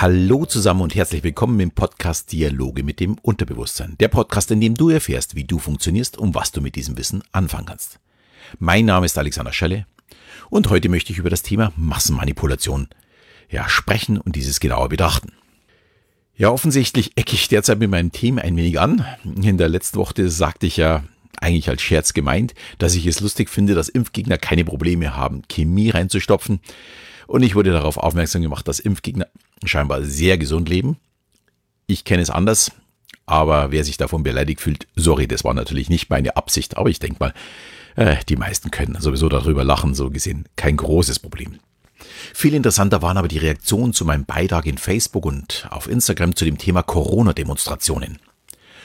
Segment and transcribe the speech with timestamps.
[0.00, 3.96] Hallo zusammen und herzlich willkommen im Podcast Dialoge mit dem Unterbewusstsein.
[3.98, 7.24] Der Podcast, in dem du erfährst, wie du funktionierst und was du mit diesem Wissen
[7.32, 7.98] anfangen kannst.
[8.60, 9.86] Mein Name ist Alexander Schelle
[10.50, 12.86] und heute möchte ich über das Thema Massenmanipulation
[13.50, 15.32] ja, sprechen und dieses genauer betrachten.
[16.36, 19.04] Ja, offensichtlich ecke ich derzeit mit meinem Thema ein wenig an.
[19.24, 21.02] In der letzten Woche sagte ich ja
[21.40, 25.90] eigentlich als Scherz gemeint, dass ich es lustig finde, dass Impfgegner keine Probleme haben, Chemie
[25.90, 26.60] reinzustopfen.
[27.26, 29.26] Und ich wurde darauf aufmerksam gemacht, dass Impfgegner
[29.64, 30.96] scheinbar sehr gesund leben.
[31.86, 32.72] Ich kenne es anders,
[33.26, 36.98] aber wer sich davon beleidigt fühlt, sorry, das war natürlich nicht meine Absicht, aber ich
[36.98, 37.34] denke mal,
[37.96, 41.58] äh, die meisten können sowieso darüber lachen, so gesehen kein großes Problem.
[42.32, 46.44] Viel interessanter waren aber die Reaktionen zu meinem Beitrag in Facebook und auf Instagram zu
[46.44, 48.18] dem Thema Corona-Demonstrationen.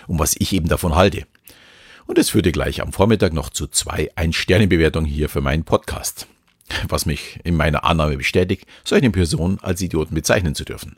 [0.08, 1.26] Um was ich eben davon halte.
[2.06, 6.28] Und es führte gleich am Vormittag noch zu zwei Ein-Sterne-Bewertungen hier für meinen Podcast
[6.88, 10.98] was mich in meiner Annahme bestätigt, solche Personen als Idioten bezeichnen zu dürfen.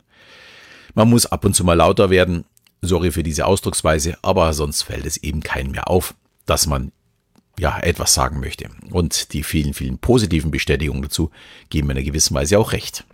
[0.94, 2.44] Man muss ab und zu mal lauter werden,
[2.82, 6.14] sorry für diese Ausdrucksweise, aber sonst fällt es eben keinem mehr auf,
[6.46, 6.92] dass man
[7.58, 8.70] ja etwas sagen möchte.
[8.90, 11.30] Und die vielen, vielen positiven Bestätigungen dazu
[11.70, 13.04] geben mir in einer gewissen Weise auch recht.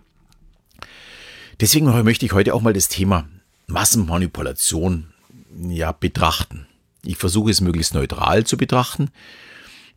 [1.61, 3.29] Deswegen möchte ich heute auch mal das Thema
[3.67, 5.13] Massenmanipulation
[5.69, 6.67] ja betrachten.
[7.05, 9.11] Ich versuche es möglichst neutral zu betrachten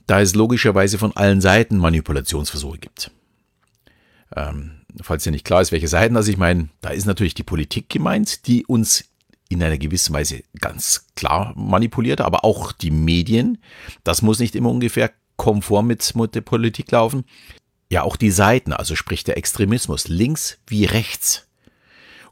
[0.08, 3.11] da es logischerweise von allen Seiten Manipulationsversuche gibt.
[4.36, 7.44] Ähm, falls dir nicht klar ist, welche Seiten das ich meine, da ist natürlich die
[7.44, 9.06] Politik gemeint, die uns
[9.50, 13.59] in einer gewissen Weise ganz klar manipuliert, aber auch die Medien.
[14.03, 17.26] Das muss nicht immer ungefähr konform mit, mit der Politik laufen.
[17.92, 21.48] Ja, auch die Seiten, also sprich der Extremismus, links wie rechts.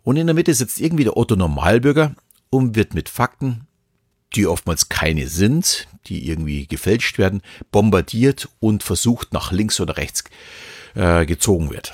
[0.01, 2.15] Und in der Mitte sitzt irgendwie der Otto Normalbürger
[2.49, 3.67] und wird mit Fakten,
[4.35, 10.23] die oftmals keine sind, die irgendwie gefälscht werden, bombardiert und versucht nach links oder rechts
[10.95, 11.93] äh, gezogen wird.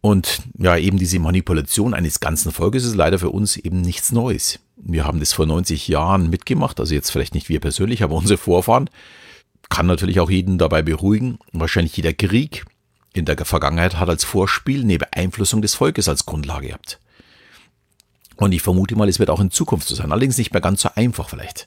[0.00, 4.60] Und ja, eben diese Manipulation eines ganzen Volkes ist leider für uns eben nichts Neues.
[4.76, 8.38] Wir haben das vor 90 Jahren mitgemacht, also jetzt vielleicht nicht wir persönlich, aber unsere
[8.38, 8.90] Vorfahren.
[9.70, 11.38] Kann natürlich auch jeden dabei beruhigen.
[11.52, 12.64] Wahrscheinlich jeder Krieg
[13.12, 17.00] in der Vergangenheit hat als Vorspiel eine Beeinflussung des Volkes als Grundlage gehabt.
[18.36, 20.12] Und ich vermute mal, es wird auch in Zukunft so sein.
[20.12, 21.66] Allerdings nicht mehr ganz so einfach vielleicht.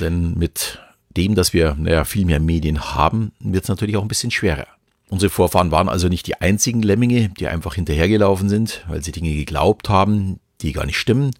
[0.00, 0.78] Denn mit
[1.16, 4.66] dem, dass wir naja, viel mehr Medien haben, wird es natürlich auch ein bisschen schwerer.
[5.08, 9.34] Unsere Vorfahren waren also nicht die einzigen Lemminge, die einfach hinterhergelaufen sind, weil sie Dinge
[9.34, 11.32] geglaubt haben, die gar nicht stimmen.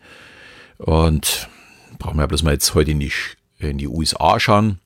[0.78, 1.48] Und
[1.98, 3.12] brauchen wir bloß mal jetzt heute in die,
[3.59, 4.80] in die USA schauen.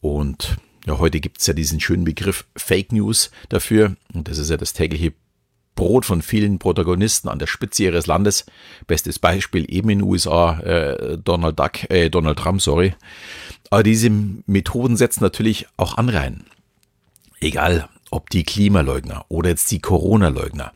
[0.00, 0.56] Und
[0.86, 3.96] ja, heute gibt es ja diesen schönen Begriff Fake News dafür.
[4.14, 5.12] Und das ist ja das tägliche
[5.76, 8.46] Brot von vielen Protagonisten an der Spitze ihres Landes.
[8.88, 12.94] Bestes Beispiel eben in den USA äh, Donald Duck, äh, Donald Trump, sorry.
[13.70, 16.44] Aber diese Methoden setzen natürlich auch ein.
[17.40, 20.72] Egal, ob die Klimaleugner oder jetzt die Corona-Leugner.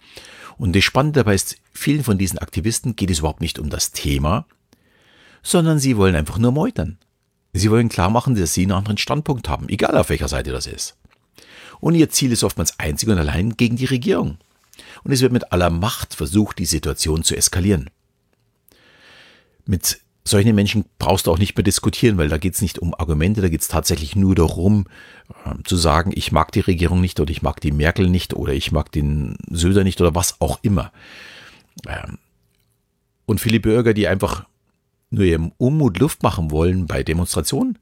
[0.59, 3.93] Und das Spannende dabei ist, vielen von diesen Aktivisten geht es überhaupt nicht um das
[3.93, 4.44] Thema,
[5.43, 6.99] sondern sie wollen einfach nur meutern.
[7.53, 10.67] Sie wollen klar machen, dass sie einen anderen Standpunkt haben, egal auf welcher Seite das
[10.67, 10.97] ist.
[11.81, 14.37] Und ihr Ziel ist oftmals einzig und allein gegen die Regierung
[15.05, 17.91] und es wird mit aller Macht versucht, die Situation zu eskalieren.
[19.67, 22.95] Mit solchen Menschen brauchst du auch nicht mehr diskutieren, weil da geht es nicht um
[22.95, 24.87] Argumente, da geht es tatsächlich nur darum,
[25.45, 28.53] äh, zu sagen, ich mag die Regierung nicht oder ich mag die Merkel nicht oder
[28.53, 30.93] ich mag den Söder nicht oder was auch immer.
[31.87, 32.19] Ähm,
[33.27, 34.47] und viele Bürger, die einfach
[35.11, 37.79] nur ihrem Unmut Luft machen wollen bei Demonstrationen,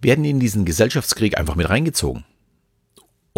[0.00, 2.24] werden in diesen Gesellschaftskrieg einfach mit reingezogen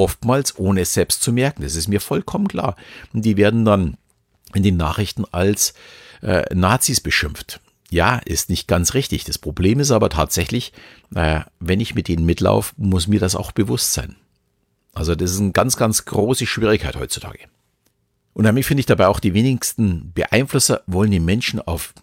[0.01, 1.63] oftmals ohne es selbst zu merken.
[1.63, 2.77] Das ist mir vollkommen klar.
[3.13, 3.97] Und die werden dann
[4.55, 5.75] in den Nachrichten als
[6.23, 7.61] äh, Nazis beschimpft.
[7.91, 9.25] Ja, ist nicht ganz richtig.
[9.25, 10.73] Das Problem ist aber tatsächlich,
[11.15, 14.17] äh, wenn ich mit denen mitlaufe, muss mir das auch bewusst sein.
[14.95, 17.41] Also das ist eine ganz, ganz große Schwierigkeit heutzutage.
[18.33, 21.95] Und damit finde ich dabei auch die wenigsten Beeinflusser wollen den Menschen auf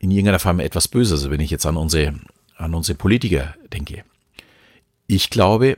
[0.00, 1.12] in irgendeiner Form etwas Böses.
[1.12, 2.14] Also wenn ich jetzt an unsere,
[2.56, 4.04] an unsere Politiker denke.
[5.06, 5.76] Ich glaube,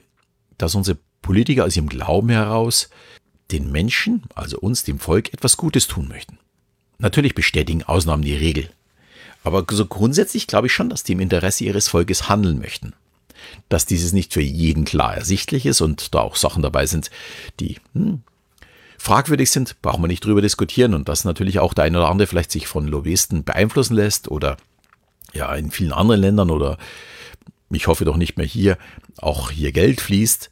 [0.58, 2.90] dass unsere Politiker aus ihrem Glauben heraus
[3.50, 6.38] den Menschen, also uns, dem Volk, etwas Gutes tun möchten.
[6.98, 8.68] Natürlich bestätigen Ausnahmen die Regel.
[9.42, 12.92] Aber so grundsätzlich glaube ich schon, dass die im Interesse ihres Volkes handeln möchten.
[13.70, 17.10] Dass dieses nicht für jeden klar ersichtlich ist und da auch Sachen dabei sind,
[17.58, 18.22] die hm,
[18.98, 22.26] fragwürdig sind, brauchen wir nicht drüber diskutieren und dass natürlich auch der eine oder andere
[22.26, 24.58] vielleicht sich von Lobbyisten beeinflussen lässt oder
[25.32, 26.76] ja in vielen anderen Ländern oder
[27.70, 28.76] ich hoffe doch nicht mehr hier
[29.18, 30.50] auch hier Geld fließt,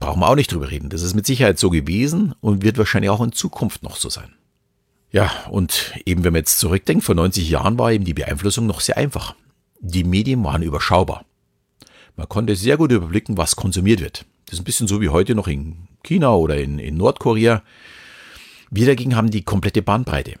[0.00, 0.88] brauchen wir auch nicht drüber reden.
[0.88, 4.34] Das ist mit Sicherheit so gewesen und wird wahrscheinlich auch in Zukunft noch so sein.
[5.12, 8.80] Ja, und eben wenn man jetzt zurückdenkt, vor 90 Jahren war eben die Beeinflussung noch
[8.80, 9.34] sehr einfach.
[9.80, 11.24] Die Medien waren überschaubar.
[12.16, 14.24] Man konnte sehr gut überblicken, was konsumiert wird.
[14.46, 17.62] Das ist ein bisschen so wie heute noch in China oder in, in Nordkorea.
[18.70, 20.34] Wir dagegen haben die komplette Bandbreite.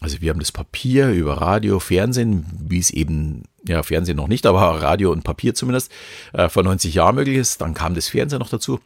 [0.00, 4.46] Also wir haben das Papier über Radio, Fernsehen, wie es eben, ja, Fernsehen noch nicht,
[4.46, 5.92] aber Radio und Papier zumindest,
[6.32, 7.60] äh, vor 90 Jahren möglich ist.
[7.60, 8.80] Dann kam das Fernsehen noch dazu.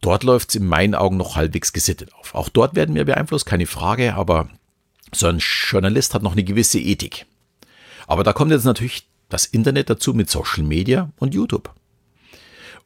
[0.00, 2.34] Dort läuft es in meinen Augen noch halbwegs gesittet auf.
[2.34, 4.48] Auch dort werden wir beeinflusst, keine Frage, aber
[5.12, 7.26] so ein Journalist hat noch eine gewisse Ethik.
[8.06, 11.74] Aber da kommt jetzt natürlich das Internet dazu mit Social Media und YouTube.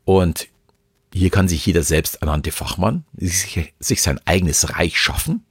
[0.04, 0.48] Und
[1.12, 5.44] hier kann sich jeder selbsternannte Fachmann sich, sich sein eigenes Reich schaffen,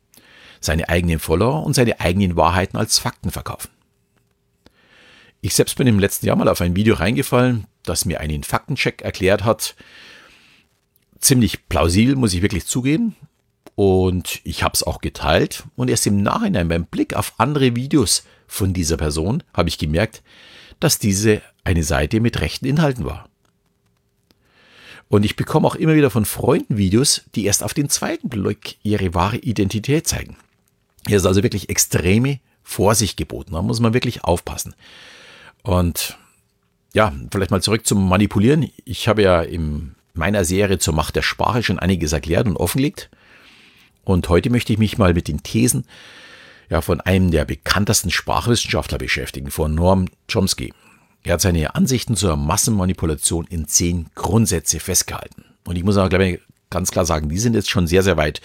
[0.60, 3.70] seine eigenen Follower und seine eigenen Wahrheiten als Fakten verkaufen.
[5.42, 9.02] Ich selbst bin im letzten Jahr mal auf ein Video reingefallen, das mir einen Faktencheck
[9.02, 9.76] erklärt hat.
[11.22, 13.16] Ziemlich plausibel, muss ich wirklich zugeben.
[13.76, 15.64] Und ich habe es auch geteilt.
[15.76, 20.24] Und erst im Nachhinein beim Blick auf andere Videos von dieser Person habe ich gemerkt,
[20.80, 23.30] dass diese eine Seite mit rechten Inhalten war.
[25.08, 28.78] Und ich bekomme auch immer wieder von Freunden Videos, die erst auf den zweiten Blick
[28.82, 30.38] ihre wahre Identität zeigen.
[31.08, 33.54] Hier ist also wirklich extreme Vorsicht geboten.
[33.54, 34.74] Da muss man wirklich aufpassen.
[35.64, 36.18] Und
[36.94, 38.70] ja, vielleicht mal zurück zum Manipulieren.
[38.86, 43.10] Ich habe ja in meiner Serie zur Macht der Sprache schon einiges erklärt und offenlegt.
[44.04, 45.86] Und heute möchte ich mich mal mit den Thesen
[46.70, 50.74] ja, von einem der bekanntesten Sprachwissenschaftler beschäftigen, von Norm Chomsky.
[51.24, 55.44] Er hat seine Ansichten zur Massenmanipulation in zehn Grundsätze festgehalten.
[55.66, 58.42] Und ich muss auch gleich ganz klar sagen, die sind jetzt schon sehr, sehr weit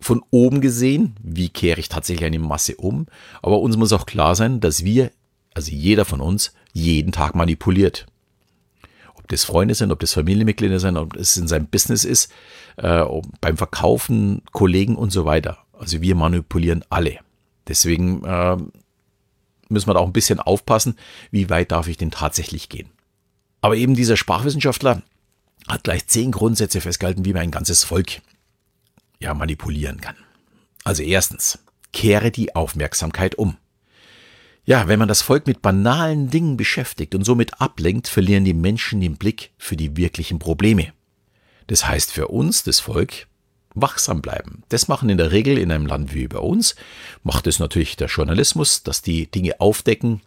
[0.00, 1.16] von oben gesehen.
[1.22, 3.06] Wie kehre ich tatsächlich eine Masse um?
[3.42, 5.10] Aber uns muss auch klar sein, dass wir,
[5.54, 8.06] also jeder von uns, jeden Tag manipuliert.
[9.24, 12.30] Ob das Freunde sind, ob das Familienmitglieder sind, ob es in seinem Business ist,
[12.76, 13.02] äh,
[13.40, 15.58] beim Verkaufen, Kollegen und so weiter.
[15.72, 17.20] Also wir manipulieren alle.
[17.66, 18.58] Deswegen äh,
[19.70, 20.96] müssen wir da auch ein bisschen aufpassen,
[21.30, 22.90] wie weit darf ich denn tatsächlich gehen.
[23.62, 25.02] Aber eben dieser Sprachwissenschaftler
[25.66, 28.20] hat gleich zehn Grundsätze festgehalten, wie man ein ganzes Volk
[29.20, 30.16] ja manipulieren kann.
[30.84, 31.58] Also erstens,
[31.94, 33.56] kehre die Aufmerksamkeit um.
[34.66, 39.00] Ja, wenn man das Volk mit banalen Dingen beschäftigt und somit ablenkt, verlieren die Menschen
[39.00, 40.92] den Blick für die wirklichen Probleme.
[41.66, 43.26] Das heißt für uns, das Volk,
[43.74, 44.62] wachsam bleiben.
[44.70, 46.76] Das machen in der Regel in einem Land wie bei uns,
[47.24, 50.22] macht es natürlich der Journalismus, dass die Dinge aufdecken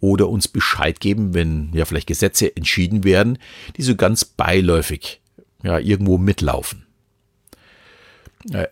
[0.00, 3.38] oder uns Bescheid geben, wenn ja vielleicht Gesetze entschieden werden,
[3.76, 5.20] die so ganz beiläufig
[5.62, 6.86] ja irgendwo mitlaufen.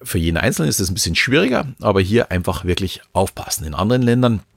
[0.02, 3.66] Für jeden Einzelnen ist es ein bisschen schwieriger, aber hier einfach wirklich aufpassen.
[3.66, 4.55] In anderen Ländern äh,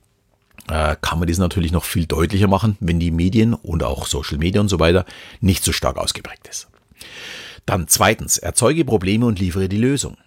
[0.70, 4.62] kann man das natürlich noch viel deutlicher machen, wenn die Medien und auch Social Media
[4.62, 5.06] und so weiter
[5.42, 6.68] nicht so stark ausgeprägt ist.
[7.66, 10.18] Dann zweitens, erzeuge Probleme und liefere die Lösung.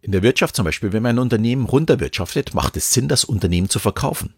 [0.00, 3.68] In der Wirtschaft zum Beispiel, wenn man ein Unternehmen runterwirtschaftet, macht es Sinn, das Unternehmen
[3.68, 4.34] zu verkaufen.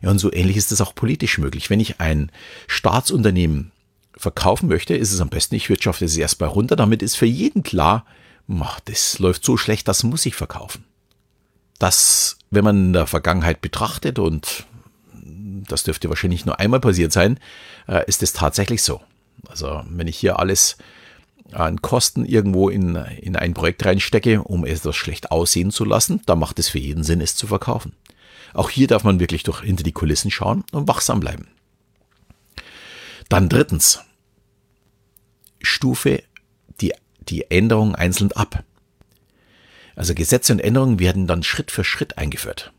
[0.00, 1.68] Ja, und so ähnlich ist es auch politisch möglich.
[1.68, 2.32] Wenn ich ein
[2.68, 3.72] Staatsunternehmen
[4.16, 7.62] verkaufen möchte, ist es am besten, ich wirtschafte es erstmal runter, damit ist für jeden
[7.62, 8.06] klar,
[8.86, 10.84] das läuft so schlecht, das muss ich verkaufen.
[11.82, 14.66] Das, wenn man in der Vergangenheit betrachtet, und
[15.66, 17.40] das dürfte wahrscheinlich nur einmal passiert sein,
[17.88, 19.00] äh, ist es tatsächlich so.
[19.48, 20.76] Also wenn ich hier alles
[21.50, 26.22] an Kosten irgendwo in, in ein Projekt reinstecke, um es das schlecht aussehen zu lassen,
[26.24, 27.96] dann macht es für jeden Sinn, es zu verkaufen.
[28.54, 31.48] Auch hier darf man wirklich durch hinter die Kulissen schauen und wachsam bleiben.
[33.28, 33.98] Dann drittens,
[35.60, 36.22] Stufe
[36.80, 38.62] die, die Änderungen einzeln ab.
[39.96, 42.72] Also Gesetze und Änderungen werden dann Schritt für Schritt eingeführt.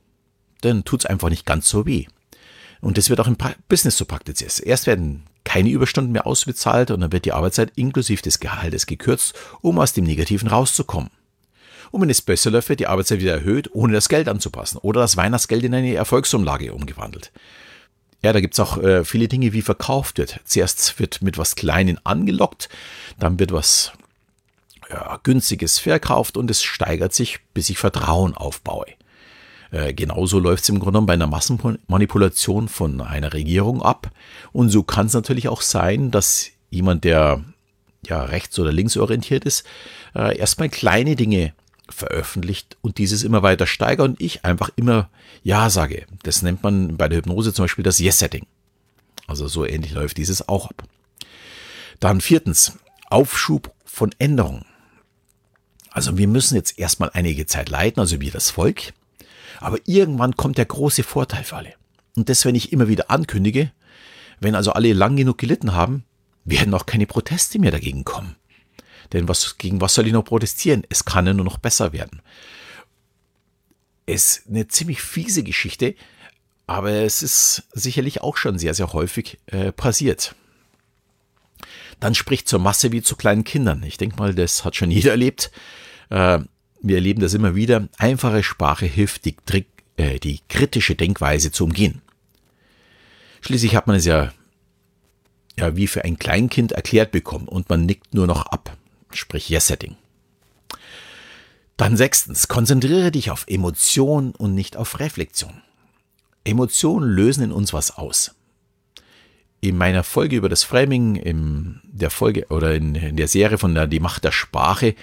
[0.62, 2.08] Dann tut es einfach nicht ganz so weh.
[2.82, 3.38] Und das wird auch im
[3.70, 4.60] Business so praktiziert.
[4.60, 9.36] Erst werden keine Überstunden mehr ausbezahlt und dann wird die Arbeitszeit inklusive des Gehaltes gekürzt,
[9.62, 11.10] um aus dem Negativen rauszukommen.
[11.92, 15.02] Und wenn es besser läuft, wird die Arbeitszeit wieder erhöht, ohne das Geld anzupassen oder
[15.02, 17.32] das Weihnachtsgeld in eine Erfolgsumlage umgewandelt.
[18.24, 20.40] Ja, da gibt's auch äh, viele Dinge, wie verkauft wird.
[20.46, 22.70] Zuerst wird mit was Kleinen angelockt,
[23.20, 23.92] dann wird was
[24.90, 28.86] ja, Günstiges verkauft und es steigert sich, bis ich Vertrauen aufbaue.
[29.72, 34.12] Äh, genauso läuft es im Grunde genommen bei einer Massenmanipulation von einer Regierung ab.
[34.52, 37.44] Und so kann es natürlich auch sein, dass jemand, der
[38.06, 39.66] ja rechts oder links orientiert ist,
[40.16, 41.54] äh, erstmal kleine Dinge
[41.90, 45.10] veröffentlicht und dieses immer weiter steigert und ich einfach immer
[45.44, 46.06] Ja sage.
[46.24, 48.46] Das nennt man bei der Hypnose zum Beispiel das Yes-Setting.
[49.28, 50.84] Also so ähnlich läuft dieses auch ab.
[52.00, 52.78] Dann viertens,
[53.10, 54.66] Aufschub von Änderungen.
[55.94, 58.94] Also wir müssen jetzt erstmal einige Zeit leiten, also wir das Volk.
[59.60, 61.76] Aber irgendwann kommt der große Vorteil für alle.
[62.16, 63.72] Und das, wenn ich immer wieder ankündige,
[64.40, 66.04] wenn also alle lang genug gelitten haben,
[66.46, 68.36] werden auch keine Proteste mehr dagegen kommen.
[69.14, 70.84] Denn was, gegen was soll ich noch protestieren?
[70.90, 72.22] Es kann ja nur noch besser werden.
[74.08, 75.96] Es ist eine ziemlich fiese Geschichte,
[76.66, 80.36] aber es ist sicherlich auch schon sehr, sehr häufig äh, passiert.
[82.00, 83.84] Dann spricht zur Masse wie zu kleinen Kindern.
[83.84, 85.52] Ich denke mal, das hat schon jeder erlebt.
[86.14, 86.42] Äh,
[86.82, 87.90] wir erleben das immer wieder.
[87.98, 89.36] Einfache Sprache hilft, die,
[89.98, 92.02] äh, die kritische Denkweise zu umgehen.
[93.42, 94.32] Schließlich hat man es ja,
[95.58, 98.78] ja wie für ein Kleinkind erklärt bekommen und man nickt nur noch ab.
[99.12, 99.96] Sprich Yes-Setting.
[101.78, 105.62] Dann sechstens, konzentriere dich auf Emotion und nicht auf Reflexion.
[106.44, 108.36] Emotionen lösen in uns was aus.
[109.62, 113.74] In meiner Folge über das Framing, in der Folge oder in, in der Serie von
[113.74, 114.94] der Die Macht der Sprache,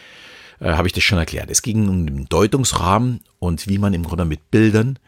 [0.60, 1.50] äh, habe ich das schon erklärt.
[1.50, 4.98] Es ging um den Deutungsrahmen und wie man im Grunde mit Bildern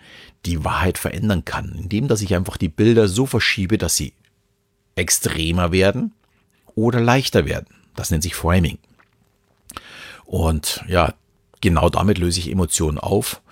[0.44, 4.14] die Wahrheit verändern kann, indem dass ich einfach die Bilder so verschiebe, dass sie
[4.96, 6.12] extremer werden
[6.74, 7.66] oder leichter werden.
[7.94, 8.78] Das nennt sich Framing.
[10.24, 11.14] Und ja,
[11.60, 13.42] genau damit löse ich Emotionen auf,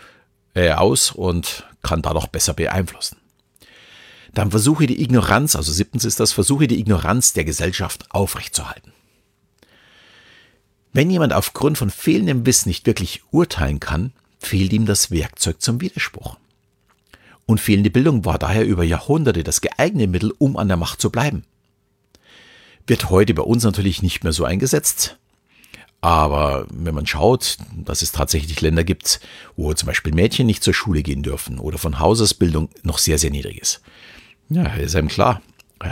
[0.55, 3.19] äh, aus und kann dadurch besser beeinflussen.
[4.33, 8.90] Dann versuche die Ignoranz, also siebtens ist das, versuche die Ignoranz der Gesellschaft aufrechtzuerhalten.
[10.93, 15.81] Wenn jemand aufgrund von fehlendem Wissen nicht wirklich urteilen kann, fehlt ihm das Werkzeug zum
[15.81, 16.37] Widerspruch.
[17.47, 21.11] Und fehlende Bildung war daher über Jahrhunderte das geeignete Mittel, um an der Macht zu
[21.11, 21.45] bleiben.
[22.87, 25.19] Wird heute bei uns natürlich nicht mehr so eingesetzt,
[26.01, 29.21] aber wenn man schaut, dass es tatsächlich Länder gibt,
[29.57, 33.31] wo zum Beispiel Mädchen nicht zur Schule gehen dürfen oder von Hausausbildung noch sehr, sehr
[33.31, 33.83] niedrig ist.
[34.49, 35.43] Ja, ist einem klar,
[35.81, 35.89] äh,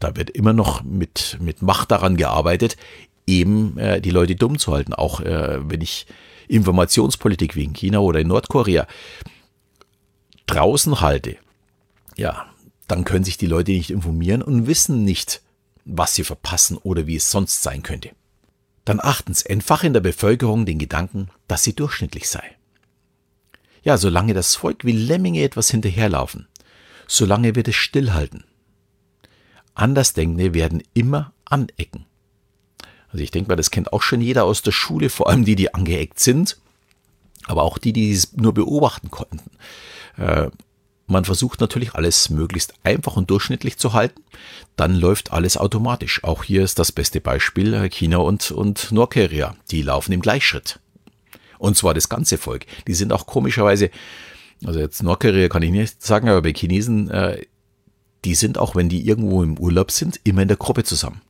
[0.00, 2.76] da wird immer noch mit, mit Macht daran gearbeitet,
[3.26, 4.94] eben äh, die Leute dumm zu halten.
[4.94, 6.06] Auch äh, wenn ich
[6.48, 8.86] Informationspolitik wie in China oder in Nordkorea
[10.46, 11.36] draußen halte,
[12.16, 12.46] ja,
[12.86, 15.40] dann können sich die Leute nicht informieren und wissen nicht,
[15.84, 18.10] was sie verpassen oder wie es sonst sein könnte.
[18.84, 22.44] Dann achtens, entfache in der Bevölkerung den Gedanken, dass sie durchschnittlich sei.
[23.82, 26.48] Ja, solange das Volk wie Lemminge etwas hinterherlaufen,
[27.06, 28.44] solange wird es stillhalten.
[29.74, 32.06] Andersdenkende werden immer anecken.
[33.14, 35.54] Also ich denke mal, das kennt auch schon jeder aus der Schule, vor allem die,
[35.54, 36.58] die angeeckt sind,
[37.44, 39.40] aber auch die, die es nur beobachten konnten.
[40.16, 40.48] Äh,
[41.06, 44.20] man versucht natürlich alles möglichst einfach und durchschnittlich zu halten.
[44.74, 46.24] Dann läuft alles automatisch.
[46.24, 49.54] Auch hier ist das beste Beispiel äh, China und, und Nordkorea.
[49.70, 50.80] Die laufen im Gleichschritt.
[51.58, 52.66] Und zwar das ganze Volk.
[52.88, 53.90] Die sind auch komischerweise,
[54.64, 57.42] also jetzt Nordkorea kann ich nicht sagen, aber bei Chinesen, äh,
[58.24, 61.20] die sind auch, wenn die irgendwo im Urlaub sind, immer in der Gruppe zusammen.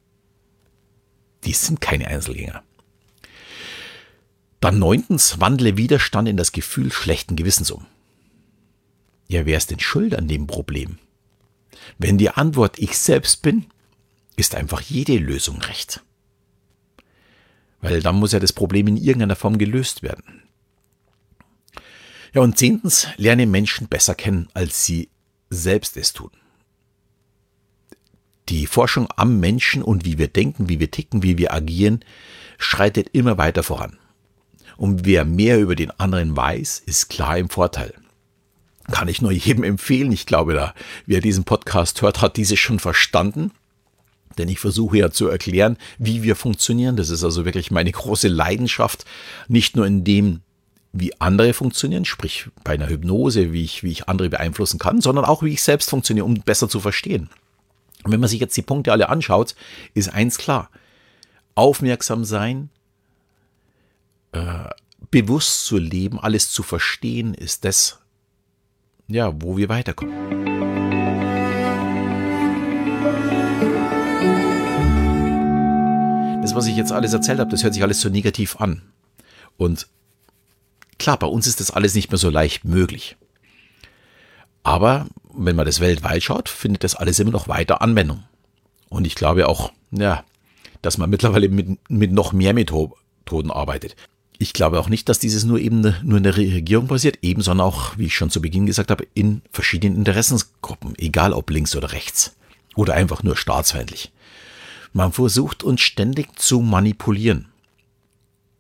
[1.45, 2.63] Die sind keine Einzelgänger.
[4.61, 7.87] Dann neuntens, wandle Widerstand in das Gefühl schlechten Gewissens um.
[9.29, 10.99] Ja, wer ist denn schuld an dem Problem?
[11.99, 13.67] Wenn die Antwort ich selbst bin,
[14.37, 16.01] ist einfach jede Lösung recht.
[17.81, 20.43] Weil dann muss ja das Problem in irgendeiner Form gelöst werden.
[22.33, 25.11] Ja, und zehntens, lerne Menschen besser kennen, als sie
[25.51, 26.31] selbst es tun.
[28.49, 32.05] Die Forschung am Menschen und wie wir denken, wie wir ticken, wie wir agieren,
[32.59, 33.99] schreitet immer weiter voran.
[34.77, 37.95] Und wer mehr über den anderen weiß, ist klar im Vorteil.
[38.91, 40.13] Kann ich nur jedem empfehlen.
[40.13, 40.75] Ich glaube, da,
[41.07, 43.51] wer diesen Podcast hört, hat diese schon verstanden.
[44.37, 46.97] Denn ich versuche ja zu erklären, wie wir funktionieren.
[46.97, 49.05] Das ist also wirklich meine große Leidenschaft.
[49.49, 50.41] Nicht nur in dem,
[50.93, 55.25] wie andere funktionieren, sprich bei einer Hypnose, wie ich, wie ich andere beeinflussen kann, sondern
[55.25, 57.31] auch, wie ich selbst funktioniere, um besser zu verstehen.
[58.05, 59.55] Und wenn man sich jetzt die Punkte alle anschaut,
[59.95, 60.71] ist eins klar.
[61.55, 62.69] Aufmerksam sein,
[64.33, 64.69] äh,
[65.11, 68.01] bewusst zu leben, alles zu verstehen, ist das,
[69.09, 70.15] ja, wo wir weiterkommen.
[76.43, 78.83] Das, was ich jetzt alles erzählt habe, das hört sich alles so negativ an.
[79.57, 79.87] Und
[80.99, 83.17] klar, bei uns ist das alles nicht mehr so leicht möglich.
[84.65, 88.25] Aber wenn man das weltweit schaut, findet das alles immer noch weiter Anwendung.
[88.89, 90.25] Und ich glaube auch, ja,
[90.83, 93.95] dass man mittlerweile mit, mit noch mehr Methoden arbeitet
[94.39, 97.67] ich glaube auch nicht, dass dieses nur eben nur in der Regierung passiert, eben, sondern
[97.67, 101.93] auch, wie ich schon zu Beginn gesagt habe, in verschiedenen Interessensgruppen, egal ob links oder
[101.93, 102.37] rechts
[102.75, 104.13] oder einfach nur staatsfeindlich.
[104.93, 107.47] Man versucht uns ständig zu manipulieren.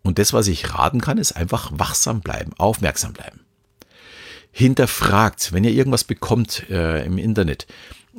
[0.02, 3.40] Und das, was ich raten kann, ist einfach wachsam bleiben, aufmerksam bleiben.
[4.56, 7.66] Hinterfragt, wenn ihr irgendwas bekommt äh, im Internet,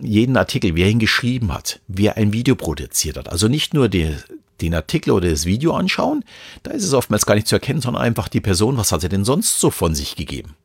[0.02, 3.30] jeden Artikel, wer ihn geschrieben hat, wer ein Video produziert hat.
[3.30, 4.14] Also nicht nur die,
[4.60, 6.26] den Artikel oder das Video anschauen,
[6.64, 9.08] da ist es oftmals gar nicht zu erkennen, sondern einfach die Person, was hat sie
[9.08, 10.56] denn sonst so von sich gegeben.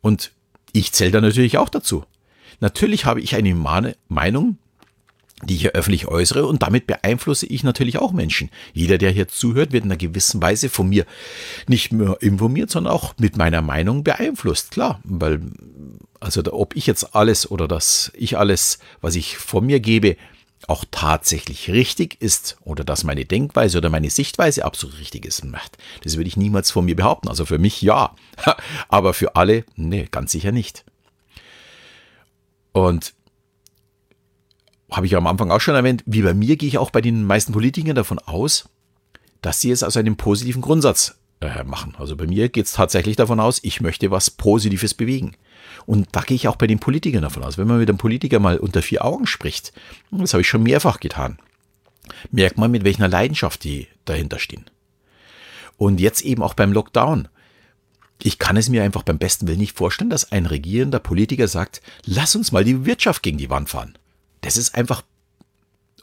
[0.00, 0.32] Und
[0.72, 2.04] ich zähle da natürlich auch dazu.
[2.58, 4.58] Natürlich habe ich eine Meinung,
[5.46, 8.50] die ich hier öffentlich äußere und damit beeinflusse ich natürlich auch Menschen.
[8.72, 11.06] Jeder, der hier zuhört, wird in einer gewissen Weise von mir
[11.66, 14.70] nicht nur informiert, sondern auch mit meiner Meinung beeinflusst.
[14.70, 15.40] Klar, weil,
[16.20, 20.16] also ob ich jetzt alles oder dass ich alles, was ich von mir gebe,
[20.68, 25.42] auch tatsächlich richtig ist oder dass meine Denkweise oder meine Sichtweise absolut richtig ist.
[26.02, 27.28] Das würde ich niemals von mir behaupten.
[27.28, 28.14] Also für mich ja,
[28.88, 30.84] aber für alle, nee, ganz sicher nicht.
[32.72, 33.14] Und
[34.96, 37.24] habe ich am Anfang auch schon erwähnt, wie bei mir gehe ich auch bei den
[37.24, 38.68] meisten Politikern davon aus,
[39.42, 41.94] dass sie es aus einem positiven Grundsatz äh, machen.
[41.98, 45.36] Also bei mir geht es tatsächlich davon aus, ich möchte was Positives bewegen.
[45.86, 47.58] Und da gehe ich auch bei den Politikern davon aus.
[47.58, 49.72] Wenn man mit einem Politiker mal unter vier Augen spricht,
[50.10, 51.38] das habe ich schon mehrfach getan,
[52.30, 54.64] merkt man, mit welcher Leidenschaft die dahinter stehen.
[55.76, 57.28] Und jetzt eben auch beim Lockdown.
[58.22, 61.82] Ich kann es mir einfach beim besten Willen nicht vorstellen, dass ein regierender Politiker sagt,
[62.04, 63.98] lass uns mal die Wirtschaft gegen die Wand fahren.
[64.44, 65.02] Das ist einfach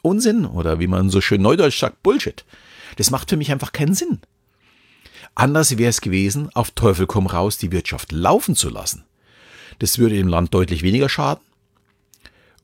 [0.02, 2.44] Unsinn oder wie man so schön neudeutsch sagt, Bullshit.
[2.98, 4.20] Das macht für mich einfach keinen Sinn.
[5.36, 9.06] Anders wäre es gewesen, auf Teufel komm raus die Wirtschaft laufen zu lassen.
[9.80, 11.44] Das würde dem Land deutlich weniger schaden.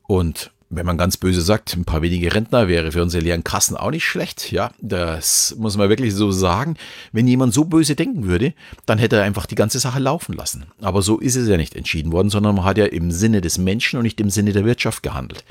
[0.07, 3.77] Und wenn man ganz böse sagt, ein paar wenige Rentner wäre für unsere leeren Kassen
[3.77, 4.51] auch nicht schlecht.
[4.51, 6.75] Ja, das muss man wirklich so sagen.
[7.13, 8.53] Wenn jemand so böse denken würde,
[8.85, 10.65] dann hätte er einfach die ganze Sache laufen lassen.
[10.81, 13.57] Aber so ist es ja nicht entschieden worden, sondern man hat ja im Sinne des
[13.57, 15.45] Menschen und nicht im Sinne der Wirtschaft gehandelt.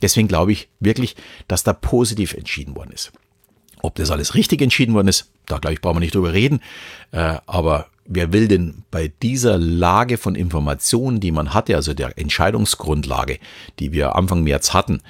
[0.00, 1.16] Deswegen glaube ich wirklich,
[1.48, 3.12] dass da positiv entschieden worden ist.
[3.82, 6.60] Ob das alles richtig entschieden worden ist, da glaube ich, brauchen wir nicht drüber reden.
[7.10, 12.18] Äh, aber wer will denn bei dieser Lage von Informationen, die man hatte, also der
[12.18, 13.38] Entscheidungsgrundlage,
[13.78, 15.00] die wir Anfang März hatten,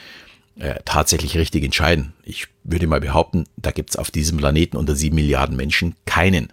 [0.57, 2.13] äh, tatsächlich richtig entscheiden?
[2.23, 6.53] Ich würde mal behaupten, da gibt es auf diesem Planeten unter sieben Milliarden Menschen keinen.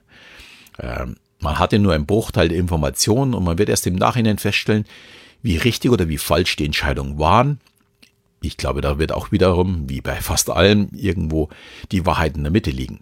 [0.79, 4.86] Ähm, man hatte nur einen Bruchteil der Informationen und man wird erst im Nachhinein feststellen,
[5.41, 7.60] wie richtig oder wie falsch die Entscheidungen waren.
[8.41, 11.50] Ich glaube, da wird auch wiederum, wie bei fast allem, irgendwo
[11.91, 13.00] die Wahrheit in der Mitte liegen.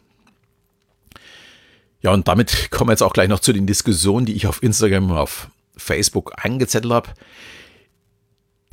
[2.02, 4.62] Ja, und damit kommen wir jetzt auch gleich noch zu den Diskussionen, die ich auf
[4.64, 7.10] Instagram und auf Facebook eingezettelt habe.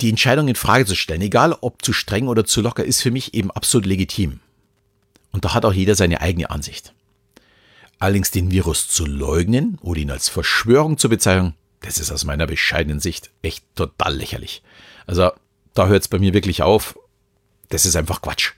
[0.01, 3.11] Die Entscheidung in Frage zu stellen, egal ob zu streng oder zu locker, ist für
[3.11, 4.39] mich eben absolut legitim.
[5.31, 6.93] Und da hat auch jeder seine eigene Ansicht.
[7.99, 12.47] Allerdings den Virus zu leugnen oder ihn als Verschwörung zu bezeichnen, das ist aus meiner
[12.47, 14.63] bescheidenen Sicht echt total lächerlich.
[15.07, 15.31] Also
[15.73, 16.97] da hört es bei mir wirklich auf.
[17.69, 18.53] Das ist einfach Quatsch.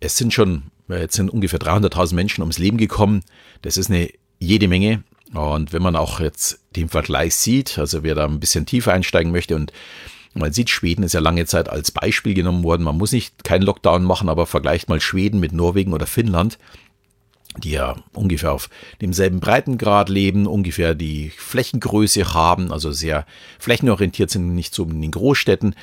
[0.00, 3.22] Es sind schon Jetzt sind ungefähr 300.000 Menschen ums Leben gekommen.
[3.62, 5.02] Das ist eine jede Menge.
[5.32, 9.32] Und wenn man auch jetzt den Vergleich sieht, also wer da ein bisschen tiefer einsteigen
[9.32, 9.72] möchte und
[10.34, 12.82] man sieht, Schweden ist ja lange Zeit als Beispiel genommen worden.
[12.82, 16.58] Man muss nicht keinen Lockdown machen, aber vergleicht mal Schweden mit Norwegen oder Finnland,
[17.58, 18.68] die ja ungefähr auf
[19.00, 23.26] demselben Breitengrad leben, ungefähr die Flächengröße haben, also sehr
[23.60, 25.76] flächenorientiert sind, nicht so in den Großstädten.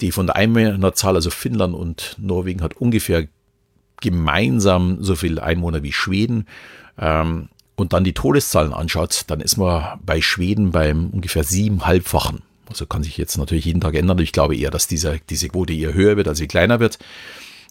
[0.00, 3.28] Die von der Einwohnerzahl, also Finnland und Norwegen, hat ungefähr
[4.02, 6.46] gemeinsam so viel Einwohner wie Schweden
[6.98, 12.42] ähm, und dann die Todeszahlen anschaut, dann ist man bei Schweden beim ungefähr siebenhalbfachen.
[12.68, 14.18] Also kann sich jetzt natürlich jeden Tag ändern.
[14.18, 16.98] Ich glaube eher, dass dieser, diese Quote eher höher wird, als sie kleiner wird.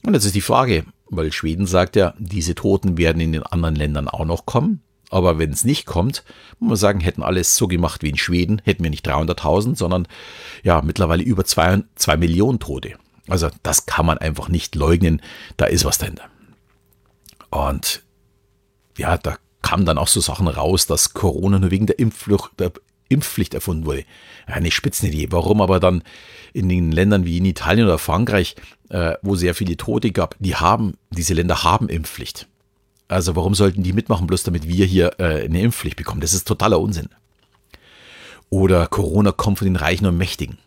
[0.03, 3.75] Und jetzt ist die Frage, weil Schweden sagt ja, diese Toten werden in den anderen
[3.75, 4.81] Ländern auch noch kommen.
[5.09, 6.23] Aber wenn es nicht kommt,
[6.59, 10.07] muss man sagen, hätten alles so gemacht wie in Schweden, hätten wir nicht 300.000, sondern
[10.63, 12.93] ja, mittlerweile über zwei, zwei Millionen Tote.
[13.31, 15.21] Also das kann man einfach nicht leugnen,
[15.55, 16.25] da ist was dahinter.
[17.49, 18.03] Und
[18.97, 22.73] ja, da kamen dann auch so Sachen raus, dass Corona nur wegen der, Impfpflicht, der
[23.07, 24.03] Impfpflicht erfunden wurde.
[24.47, 25.27] Eine Spitzenidee.
[25.31, 26.03] Warum aber dann
[26.51, 28.55] in den Ländern wie in Italien oder Frankreich,
[28.89, 32.47] äh, wo sehr viele Tote gab, die haben, diese Länder haben Impfpflicht.
[33.07, 36.19] Also warum sollten die mitmachen, bloß damit wir hier äh, eine Impfpflicht bekommen?
[36.19, 37.07] Das ist totaler Unsinn.
[38.49, 40.57] Oder Corona kommt von den Reichen und Mächtigen.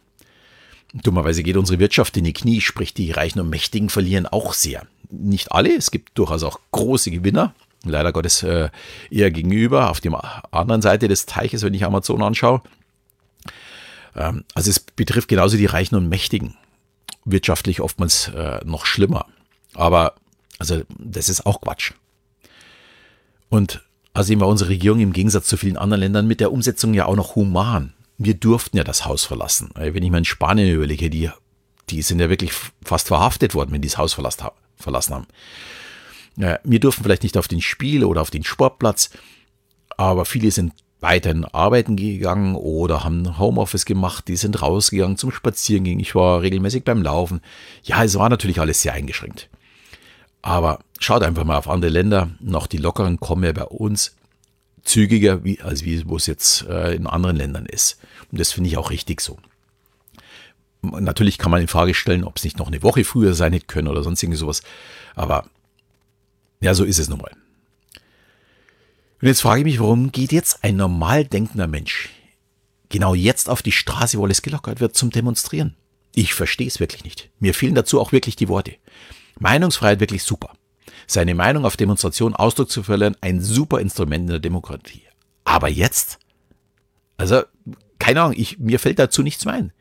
[1.03, 4.87] Dummerweise geht unsere Wirtschaft in die Knie, sprich die Reichen und Mächtigen verlieren auch sehr.
[5.11, 7.53] Nicht alle, es gibt durchaus auch große Gewinner,
[7.85, 8.71] leider Gottes äh,
[9.11, 10.13] eher gegenüber, auf der
[10.53, 12.63] anderen Seite des Teiches, wenn ich Amazon anschaue.
[14.15, 16.57] Ähm, also es betrifft genauso die Reichen und Mächtigen.
[17.25, 19.27] Wirtschaftlich oftmals äh, noch schlimmer.
[19.75, 20.15] Aber
[20.61, 21.93] also das ist auch Quatsch.
[23.49, 27.07] Und außerdem war unsere Regierung im Gegensatz zu vielen anderen Ländern mit der Umsetzung ja
[27.07, 29.71] auch noch human wir durften ja das Haus verlassen.
[29.75, 31.31] Wenn ich mir in Spanien überlege, die,
[31.91, 32.53] die sind ja wirklich
[32.85, 35.27] fast verhaftet worden, wenn die das Haus verlassen haben.
[36.37, 39.11] Wir durften vielleicht nicht auf den Spiel oder auf den Sportplatz,
[39.97, 46.01] aber viele sind weiterhin arbeiten gegangen oder haben Homeoffice gemacht, die sind rausgegangen zum Spazierengehen.
[46.01, 47.43] Ich war regelmäßig beim Laufen.
[47.83, 49.51] Ja, es war natürlich alles sehr eingeschränkt.
[50.41, 52.31] Aber schaut einfach mal auf andere Länder.
[52.41, 54.17] Noch die Lockeren kommen ja bei uns
[54.85, 57.99] zügiger, wie, als wie wo es jetzt äh, in anderen Ländern ist.
[58.31, 59.39] Und das finde ich auch richtig so.
[60.83, 63.67] Natürlich kann man in Frage stellen, ob es nicht noch eine Woche früher sein hätte
[63.67, 64.63] können oder sonst irgendwie sowas.
[65.15, 65.49] Aber
[66.61, 67.33] ja, so ist es nun mal.
[69.21, 72.11] Und jetzt frage ich mich, warum geht jetzt ein normal denkender Mensch
[72.91, 75.75] genau jetzt auf die Straße, wo alles gelockert wird, zum Demonstrieren?
[76.15, 77.31] Ich verstehe es wirklich nicht.
[77.41, 78.77] Mir fehlen dazu auch wirklich die Worte.
[79.39, 80.53] Meinungsfreiheit wirklich super.
[81.07, 85.03] Seine Meinung auf Demonstrationen Ausdruck zu verlieren, ein super Instrument in der Demokratie.
[85.45, 86.19] Aber jetzt?
[87.17, 87.43] Also,
[87.99, 89.73] keine Ahnung, ich, mir fällt dazu nichts ein.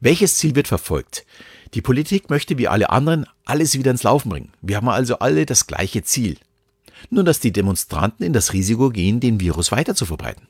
[0.00, 1.26] Welches Ziel wird verfolgt?
[1.74, 4.52] Die Politik möchte wie alle anderen alles wieder ins Laufen bringen.
[4.62, 6.38] Wir haben also alle das gleiche Ziel.
[7.10, 10.46] Nur dass die Demonstranten in das Risiko gehen, den Virus weiter zu verbreiten.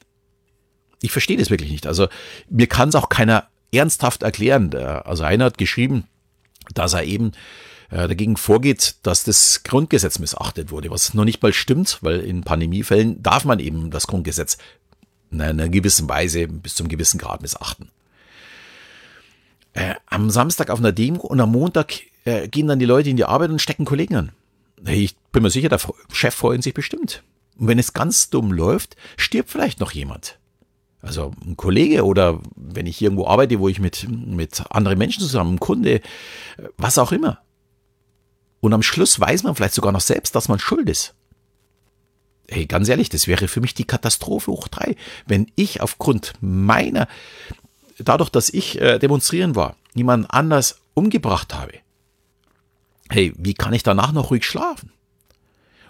[1.02, 1.86] Ich verstehe das wirklich nicht.
[1.86, 2.08] Also
[2.48, 4.74] mir kann es auch keiner ernsthaft erklären.
[4.74, 6.04] Also einer hat geschrieben,
[6.74, 7.32] dass er eben
[7.90, 13.22] dagegen vorgeht, dass das Grundgesetz missachtet wurde, was noch nicht mal stimmt, weil in Pandemiefällen
[13.22, 14.59] darf man eben das Grundgesetz
[15.31, 17.90] in einer gewissen Weise bis zum gewissen Grad missachten.
[19.72, 23.16] Äh, am Samstag auf einer Demo und am Montag äh, gehen dann die Leute in
[23.16, 24.33] die Arbeit und stecken Kollegen an.
[24.87, 25.81] Ich bin mir sicher, der
[26.12, 27.22] Chef freut sich bestimmt.
[27.57, 30.38] Und wenn es ganz dumm läuft, stirbt vielleicht noch jemand.
[31.01, 35.55] Also ein Kollege oder wenn ich irgendwo arbeite, wo ich mit, mit anderen Menschen zusammen,
[35.55, 36.01] ein Kunde,
[36.77, 37.40] was auch immer.
[38.61, 41.14] Und am Schluss weiß man vielleicht sogar noch selbst, dass man schuld ist.
[42.49, 47.07] Hey, ganz ehrlich, das wäre für mich die Katastrophe hoch drei, wenn ich aufgrund meiner,
[47.99, 51.75] dadurch, dass ich äh, demonstrieren war, jemand anders umgebracht habe.
[53.11, 54.92] Hey, wie kann ich danach noch ruhig schlafen?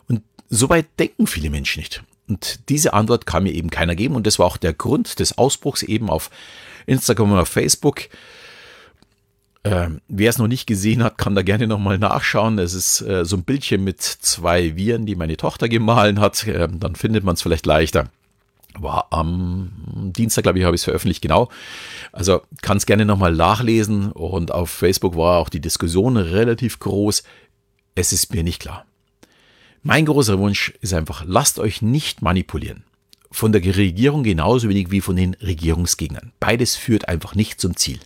[0.09, 2.03] Und so weit denken viele Menschen nicht.
[2.29, 4.15] Und diese Antwort kann mir eben keiner geben.
[4.15, 6.31] Und das war auch der Grund des Ausbruchs eben auf
[6.87, 8.09] Instagram und auf Facebook.
[9.65, 12.59] Ähm, wer es noch nicht gesehen hat, kann da gerne nochmal nachschauen.
[12.59, 16.47] Es ist äh, so ein Bildchen mit zwei Viren, die meine Tochter gemahlen hat.
[16.47, 18.09] Äh, dann findet man es vielleicht leichter.
[18.79, 21.49] War am Dienstag, glaube ich, habe ich es veröffentlicht, genau.
[22.13, 24.13] Also kann es gerne nochmal nachlesen.
[24.13, 27.25] Und auf Facebook war auch die Diskussion relativ groß.
[27.95, 28.85] Es ist mir nicht klar.
[29.83, 32.85] Mein großer Wunsch ist einfach, lasst euch nicht manipulieren.
[33.31, 36.33] Von der Regierung genauso wenig wie von den Regierungsgegnern.
[36.41, 37.99] Beides führt einfach nicht zum Ziel.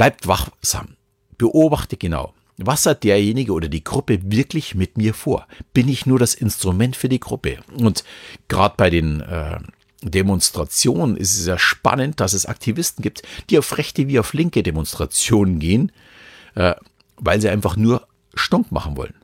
[0.00, 0.96] Bleibt wachsam.
[1.36, 2.32] Beobachte genau.
[2.56, 5.46] Was hat derjenige oder die Gruppe wirklich mit mir vor?
[5.74, 7.58] Bin ich nur das Instrument für die Gruppe?
[7.76, 8.02] Und
[8.48, 9.58] gerade bei den äh,
[10.00, 14.62] Demonstrationen ist es ja spannend, dass es Aktivisten gibt, die auf rechte wie auf linke
[14.62, 15.92] Demonstrationen gehen,
[16.54, 16.76] äh,
[17.18, 19.16] weil sie einfach nur stunk machen wollen.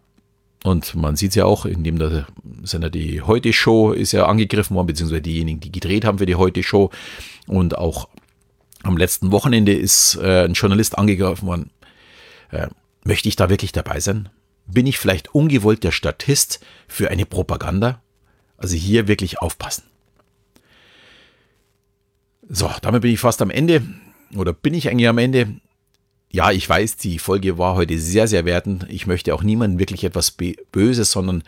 [0.62, 2.26] Und man sieht es ja auch, indem der
[2.64, 6.90] Sender die Heute-Show ist ja angegriffen worden, beziehungsweise diejenigen, die gedreht haben für die Heute-Show.
[7.46, 8.08] Und auch
[8.86, 11.70] am letzten Wochenende ist äh, ein Journalist angegriffen worden.
[12.50, 12.68] Äh,
[13.04, 14.28] möchte ich da wirklich dabei sein?
[14.66, 18.02] Bin ich vielleicht ungewollt der Statist für eine Propaganda?
[18.56, 19.84] Also hier wirklich aufpassen.
[22.48, 23.82] So, damit bin ich fast am Ende.
[24.34, 25.60] Oder bin ich eigentlich am Ende?
[26.36, 28.86] ja, ich weiß, die Folge war heute sehr, sehr wertend.
[28.90, 30.36] Ich möchte auch niemandem wirklich etwas
[30.72, 31.42] Böses, sondern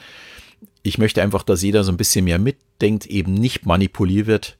[0.82, 4.58] ich möchte einfach, dass jeder so ein bisschen mehr mitdenkt, eben nicht manipuliert wird.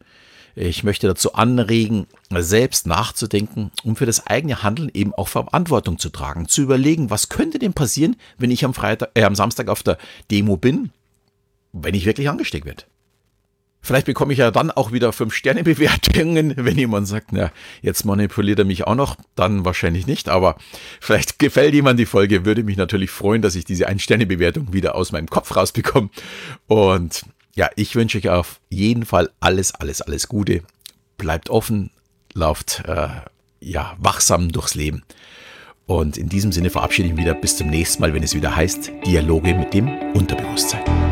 [0.61, 6.09] Ich möchte dazu anregen, selbst nachzudenken und für das eigene Handeln eben auch Verantwortung zu
[6.09, 9.85] tragen, zu überlegen, was könnte denn passieren, wenn ich am Freitag, äh, am Samstag auf
[9.85, 9.99] der
[10.33, 10.90] Demo bin,
[11.73, 12.83] wenn ich wirklich angesteckt werde.
[13.83, 18.64] Vielleicht bekomme ich ja dann auch wieder 5-Sterne-Bewertungen, wenn jemand sagt, na, jetzt manipuliert er
[18.64, 20.57] mich auch noch, dann wahrscheinlich nicht, aber
[21.01, 25.12] vielleicht gefällt jemand die Folge, würde mich natürlich freuen, dass ich diese 1-Sterne-Bewertung wieder aus
[25.12, 26.11] meinem Kopf rausbekomme.
[26.66, 27.23] Und
[27.59, 30.62] ja, ich wünsche euch auf jeden Fall alles, alles, alles Gute.
[31.16, 31.90] Bleibt offen,
[32.33, 33.09] lauft äh,
[33.59, 35.03] ja wachsam durchs Leben.
[35.85, 38.55] Und in diesem Sinne verabschiede ich mich wieder bis zum nächsten Mal, wenn es wieder
[38.55, 41.08] heißt Dialoge mit dem Unterbewusstsein.